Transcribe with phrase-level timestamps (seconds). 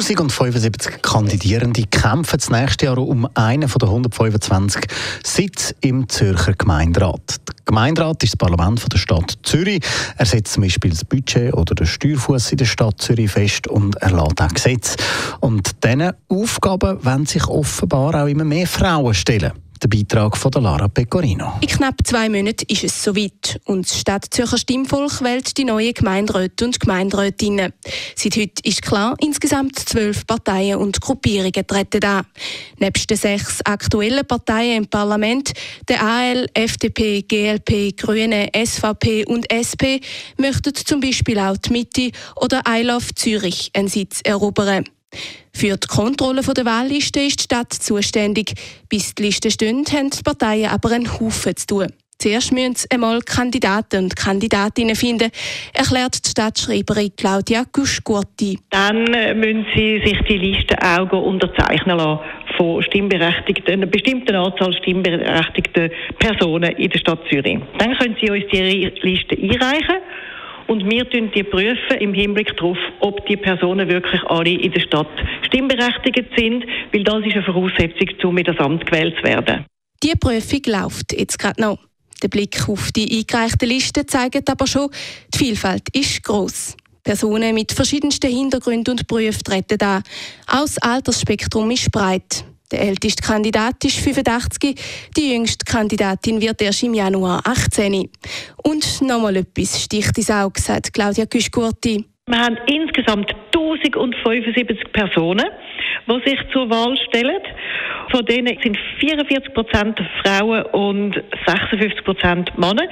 [0.00, 4.86] 1075 Kandidierende kämpfen das nächste Jahr um einen von den 125
[5.22, 7.36] Sitz im Zürcher Gemeinderat.
[7.46, 9.84] Der Gemeinderat ist das Parlament der Stadt Zürich.
[10.16, 13.96] Er setzt zum Beispiel das Budget oder den Steuerfuß in der Stadt Zürich fest und
[13.96, 14.96] erlässt auch Gesetze.
[15.40, 19.52] Und diesen Aufgaben wollen sich offenbar auch immer mehr Frauen stellen.
[19.82, 21.54] Der Beitrag von Lara Pecorino.
[21.62, 26.66] In knapp zwei Monaten ist es soweit und das Stadtzürcher Stimmvolk wählt die neuen Gemeinderäte
[26.66, 27.72] und Gemeinderätinnen.
[28.14, 32.26] Seit heute ist klar, insgesamt zwölf Parteien und Gruppierungen treten an.
[32.78, 35.54] Nebst den sechs aktuellen Parteien im Parlament,
[35.88, 40.04] der AL, FDP, GLP, Grüne, SVP und SP,
[40.36, 44.84] möchten zum Beispiel auch die Mitte oder Love Zürich einen Sitz erobern.
[45.52, 48.54] Für die Kontrolle der Wahlliste ist die Stadt zuständig.
[48.88, 51.86] Bis die Liste stehen, haben die Parteien aber einen Haufen zu tun.
[52.20, 55.30] Zuerst müssen sie einmal Kandidaten und Kandidatinnen finden,
[55.72, 58.58] erklärt die Stadtschreiberin Claudia Guschgurti.
[58.68, 62.20] Dann äh, müssen sie sich die Liste auch unterzeichnen lassen
[62.58, 67.58] von Stimmberechtigten, einer bestimmten Anzahl stimmberechtigter Personen in der Stadt Zürich.
[67.78, 69.96] Dann können sie uns die Liste einreichen
[70.70, 74.78] und wir prüfen die prüfen im Hinblick darauf, ob die Personen wirklich alle in der
[74.78, 75.10] Stadt
[75.46, 79.66] stimmberechtigt sind, weil das ist eine Voraussetzung, um in das Amt gewählt zu werden.
[80.00, 81.78] Die Prüfung läuft jetzt gerade noch.
[82.22, 84.90] Der Blick auf die eingereichte Liste zeigt aber schon,
[85.34, 86.76] die Vielfalt ist groß.
[87.02, 90.04] Personen mit verschiedensten Hintergründen und Berufen treten an.
[90.46, 92.44] Auch das Altersspektrum ist breit.
[92.70, 94.74] Der älteste Kandidat ist 85,
[95.16, 98.08] die jüngste Kandidatin wird erst im Januar 18.
[98.62, 102.04] Und nochmal etwas sticht ins Auge, sagt Claudia Güschgurti.
[102.28, 105.46] Wir haben insgesamt 1075 Personen,
[106.06, 107.40] die sich zur Wahl stellen.
[108.12, 112.86] Von denen sind 44 Prozent Frauen und 56 Prozent Männer.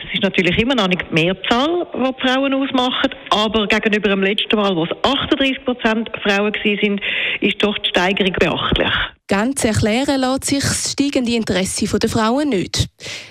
[0.00, 4.22] Das ist natürlich immer noch nicht die Mehrzahl, die die Frauen ausmachen, aber gegenüber dem
[4.22, 7.00] letzten Mal, wo es 38 Prozent Frauen waren,
[7.40, 8.94] ist doch die Steigerung beachtlich.
[9.26, 12.88] Ganz erklären lässt sich das steigende Interesse der Frauen nicht.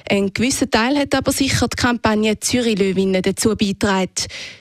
[0.09, 4.09] Ein gewisser Teil hat aber sicher die Kampagne Zürich Löwinnen dazu beigetragen.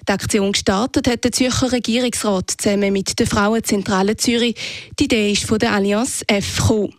[0.07, 4.57] Die Aktion gestartet hat der Zürcher Regierungsrat zusammen mit der Frauenzentrale Zürich.
[5.01, 6.95] Die Idee ist von der Allianz F gekommen.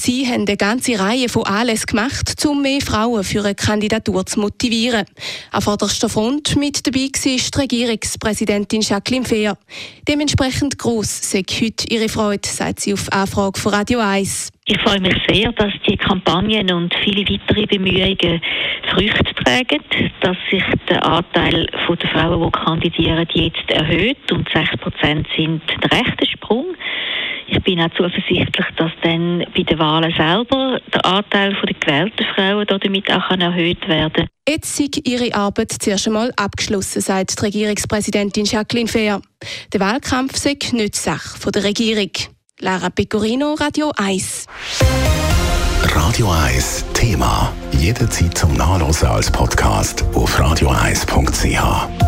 [0.00, 4.38] Sie haben eine ganze Reihe von Anlässen gemacht, um mehr Frauen für eine Kandidatur zu
[4.38, 5.04] motivieren.
[5.50, 9.58] An vorderster Front mit dabei war die Regierungspräsidentin Jacqueline Fehr.
[10.06, 14.50] Dementsprechend gross sei heute ihre Freude, sagt sie auf Anfrage von Radio 1.
[14.66, 18.40] Ich freue mich sehr, dass die Kampagnen und viele weitere Bemühungen
[18.90, 19.82] Früchte tragen,
[20.20, 25.90] dass sich der Anteil der Frauen, die kandidieren, jetzt erhöht und 6 Prozent sind der
[25.90, 26.66] rechte Sprung.
[27.68, 32.66] Ich bin auch zuversichtlich, dass dann bei den Wahlen selber der Anteil der gewählten Frauen
[32.66, 34.26] damit auch erhöht werden kann.
[34.48, 39.20] Jetzt ist ihre Arbeit zuerst einmal abgeschlossen, sagt die Regierungspräsidentin Jacqueline Fehr.
[39.70, 42.10] Der Wahlkampf sei nicht Sache der Regierung.
[42.58, 44.46] Lara Pecorino, Radio 1.
[45.94, 47.52] Radio 1 Thema.
[47.72, 52.07] Jederzeit zum Nachlesen als Podcast auf radio1.ch.